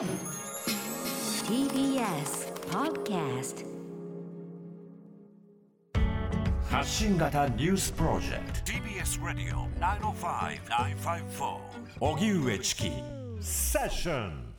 [0.00, 0.08] TBS
[2.70, 3.66] Podcast
[6.70, 8.72] 発信型ニュースプロジェクト。
[8.72, 11.58] TBS ラディオ905-954
[12.00, 12.90] おぎゅうえちき
[13.42, 14.54] セッション。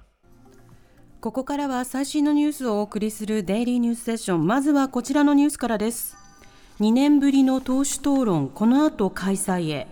[1.22, 6.16] ここからは最新のニュースをお送りするデイリーニュースセッションまずはこちらのニュースからです。
[6.82, 8.50] 2年ぶりの党首討論。
[8.50, 9.88] この後開催へ。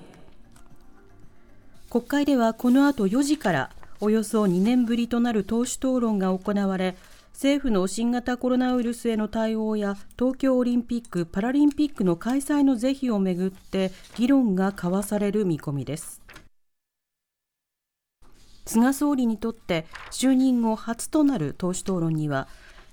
[1.90, 3.72] 国会ではこの後4時から
[4.02, 6.96] およそ2年ぶりとなる党首討論が行われ
[7.34, 16.22] 政府の新型コロナウイルスへの対応や東京オリンピック・パラリンピックの開催の是非をめぐって議論が交わされる見込みです。
[18.66, 22.48] 菅総理にとって就任後初となる党首討論には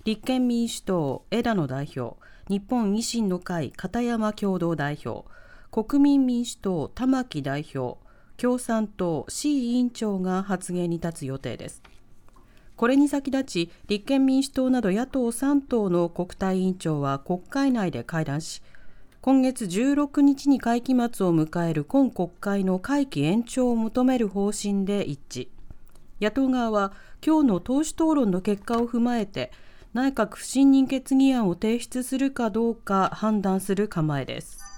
[0.05, 2.17] 立憲民主党枝野代表
[2.49, 5.29] 日本維新の会片山共同代表
[5.71, 7.99] 国民民主党玉木代表
[8.37, 11.83] 共産党志委員長が発言に立つ予定です。
[12.77, 18.61] これに先立ち立憲民主党など野党3党の国対委員長は国会内で会談し
[19.23, 25.49] 今月16日に会期末を迎える今国会の会期延長を求める方針で一致。
[26.21, 26.93] 野党側は
[27.27, 29.51] 今日の党首討論の結果を踏まえて
[29.95, 34.76] 内閣不信任決議案を提出するかどうか判断する構えです。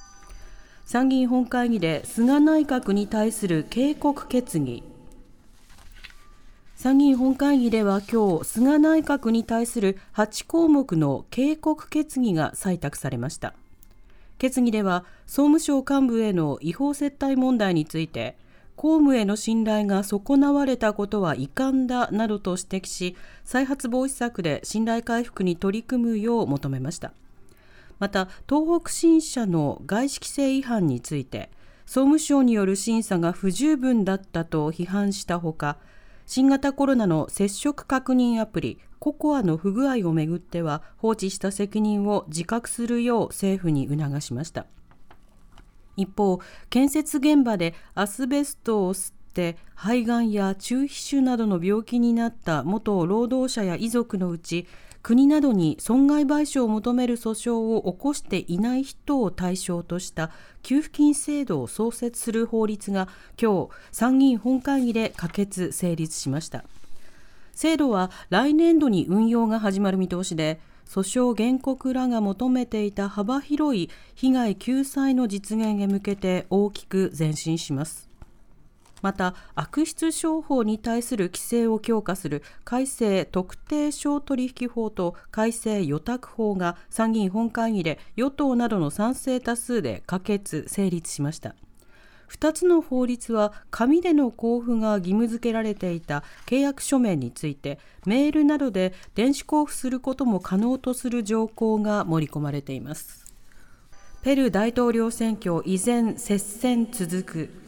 [0.89, 4.83] 参議院本会議で菅内閣に対する警告決議。
[6.77, 13.53] 参議院本会議では今日菅内閣に対する8項目の警告決議が採択されました。
[14.39, 18.39] 決議では総務省幹部への違法接待問題について
[18.75, 23.14] 公務への信頼が損なわれたことは遺憾だなどと指摘し
[23.45, 27.12] 再発防止策で信頼回復に取り組むよう求めました。
[27.99, 31.51] また東北新社の外資規制違反について
[31.87, 35.79] 総務省による審査が不十分だったと批判したほか
[36.27, 44.67] 新型コロナの接触確認アプリココアの不具合をめぐっては放置した責任を自覚するよう政府に促しました。
[45.97, 54.67] 一方建設現場でアスベストを吸って肺がんや中皮腫などの病気になった元労働者や遺族のうち
[55.03, 60.31] 国などに損害賠償を求める訴訟を起こしていない人を対象とした
[60.63, 63.08] 給付金制度を創設する法律が
[63.41, 66.64] 今日参議院本会議で可決成立しました。
[67.53, 78.08] 制度は来年度に運用が始まる見通しで訴訟原告らが求めていた幅広い被害救済の実現へ向けて大きく前進します。
[79.03, 91.55] また悪質商法に対する規制を強化する改正特定商取引法と改正予託法が参議院本会議で与党などの賛成多数で可決成立しました。
[92.31, 103.25] 2つの法律は紙での交付が義務付けられていた契約書面についてメールなどで電子交付することも可能とする条項が盛り込まれています。
[104.23, 107.67] ペルー大統領選挙依然接戦続く。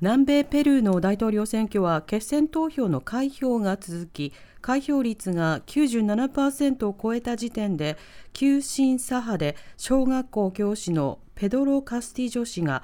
[0.00, 7.98] 南米ペルーの大統領選挙は決選投票の開票が続き開票率が97%を超えた時点で
[8.32, 12.82] 急進左派で小学校教師のペドロ・カスティジョ氏が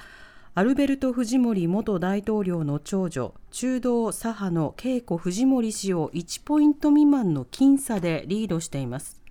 [0.54, 9.26] アルベルト・フジモリ元大統領の長女中道左派のケイコ・フジモリ氏を1ポイント未満の僅差でリードしています。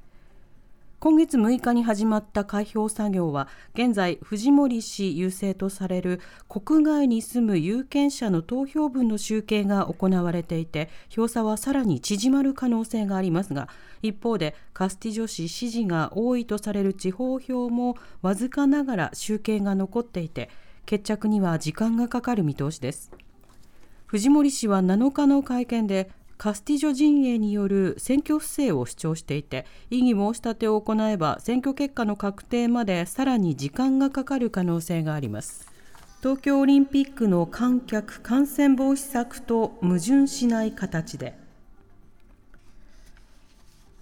[1.06, 13.70] 今月6日に始まった開票作業は現在藤森氏優勢とされる国外に住む有権者の投票分の集計が行われていて票差はさらに縮まる可能性がありますが
[14.02, 20.50] 一方でカスティジョ氏支持が多いとされる地方票もわずかながら集計が残っていて
[20.88, 23.12] 決着には時間がかかる見通しです。
[24.08, 35.72] 藤森氏は7日の会見でカスティジョ陣営による選挙不正を主張していて異議申し立てを行えば選挙結果の確定までさらに時間がかかる可能性があります。
[36.22, 41.38] 東京オリンピックの観客感染防止策と矛盾しない形で。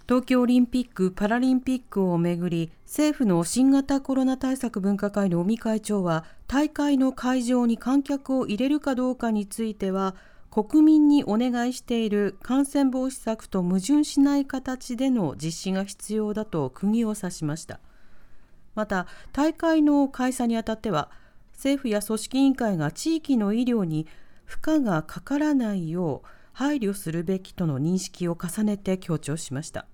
[0.08, 10.16] 東京オリンピック・パラリンピックをめぐり政府の新型コロナ対策分科会の尾身会長は大会の会場に観客を入れるかどうかについては
[10.54, 17.80] 国民にお願いしている感染防止策と矛盾しない形での実施が必要だと釘を刺しました。
[18.76, 21.10] また大会の開催にあたっては
[21.54, 24.06] 政府や組織委員会が地域の医療に
[24.46, 29.88] 負荷がかからないよう配慮するべきとの認識を重ねて強調しました。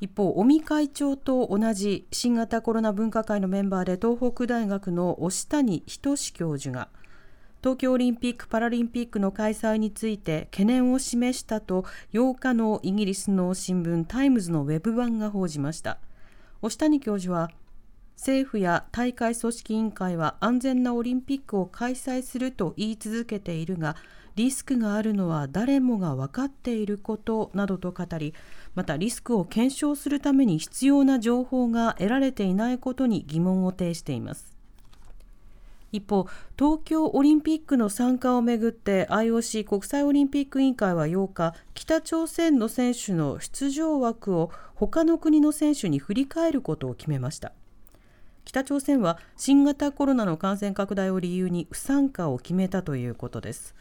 [0.00, 6.90] 一方尾身会長と同じ新型コロナ分科会のメンバーで東北大学の押谷仁教授が
[7.62, 15.98] 東京オリンピック・パラリンピックの開催について懸念を示したと8日のイギリスの新聞タイムズのウェブ版が報じました。
[16.60, 17.52] 押谷教授は
[18.16, 23.94] 政府や大会組織委員会は安全なオリンピックを開催すると言い続けているが
[24.34, 28.34] リスクがあるのは誰もが分かっていることなどと語り
[28.74, 34.51] またリスクを検証するために必要な情報が得られていないことに疑問を呈しています。
[35.92, 36.26] 一方、
[36.58, 47.52] 東京オリンピックの参加をめぐって IOC 国際オリンピック委員会は8日、北朝鮮の選手の出場枠を他の国の選手に振り替えることを決めました。
[48.44, 53.74] 北朝鮮は新型コロナの感染拡大を理由に不参加を決めたということです。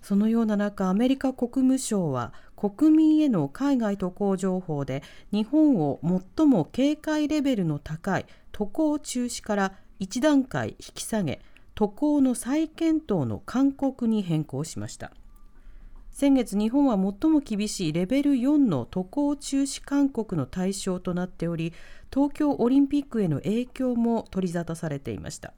[0.00, 5.02] そのような中、アメリカ国務省は国民への海外渡航情報で
[5.32, 5.98] 日本を
[6.36, 11.40] 最も警戒レベルの高い渡航中止から1段階引き下げ
[11.74, 15.12] 渡航の再検討の勧告に変更しました。
[16.10, 21.72] 先月日本は最も厳しいレベル4の渡航中止勧告の対象となっており
[22.12, 25.54] 東京オリンピックへの影響も取り沙汰されていました。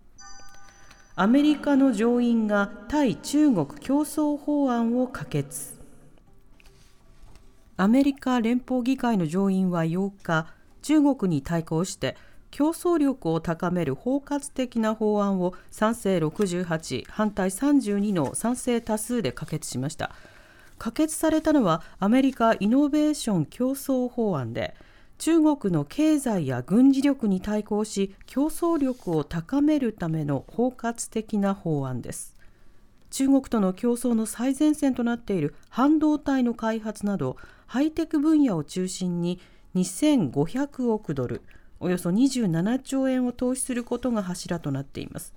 [1.17, 5.81] アメリカの上院が対中国競争法案を可決。
[7.77, 10.47] アメリカ連邦議会の上院は8日
[10.83, 12.17] 中国に対抗して
[12.51, 20.13] 競争力を高める包括的な法案を賛成68反対32の賛成多数で可決しました。
[20.79, 24.75] 可決されたのはアメリカイノベーション競争法案で
[25.19, 32.35] 中国の経済や軍事力に対抗し競争力を高めるための包括的な法案です。
[33.11, 37.37] 中国との競争の最前線となっている半導体の開発など
[37.67, 39.41] ハイテク分野を中心に
[39.75, 41.43] 2500億ドル
[41.81, 45.35] およそ27兆円を投資することが柱となっています。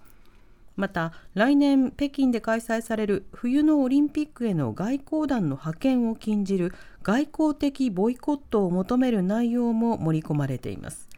[0.75, 6.73] また来年北京で開催される冬のオリンピックへの外交団の派遣を禁じる
[7.03, 11.09] 外交的ボイコットを求める内容も盛り込まれています。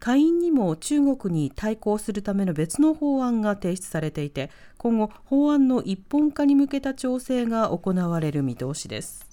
[0.00, 9.31] 下院にも中国に対抗するための別の法案が提出されていて今後法案の一本化に向けた調整が行われる見通しです。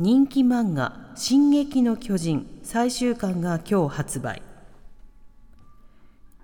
[0.00, 4.42] 人気漫画「進撃の巨人」最終巻が今日発売。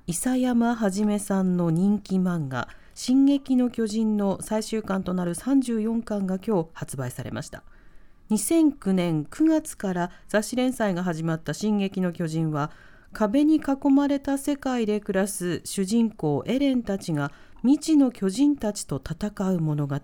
[0.07, 7.65] 諫山はじめさんの人気漫画「進撃の巨人」の最終巻となる34巻が今日発売されました。
[8.31, 12.71] 2009年9月から雑誌連載が始まった「進撃の巨人」は
[13.13, 17.33] 壁に囲まれた世界で暮らす主人公エレンたちが
[17.63, 19.97] 未知の巨人たちと戦う物語。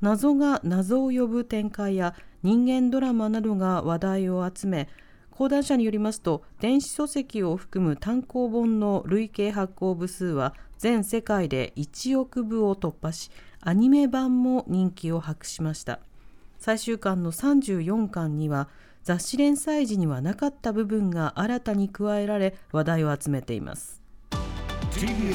[0.00, 4.88] 謎が謎を呼ぶ展開や人間ドラマなどが話題を集め
[5.30, 13.30] 講談社によりますと電子書籍を含む単行本の累計発行部数は全世界で1億部を突破し
[13.60, 16.00] アニメ版も人気を博しました。
[16.58, 18.68] 最終巻の34巻には
[19.04, 24.02] 雑誌連載時にはなかった部分が新たに加えられ話題を集めています。
[24.90, 25.32] TBS ラデ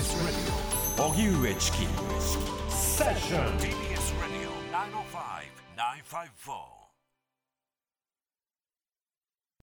[0.99, 1.77] ィオ荻上チキ
[2.69, 4.53] セッション TBS ラディオ
[6.77, 6.82] 905-954